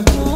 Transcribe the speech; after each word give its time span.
never 0.00 0.27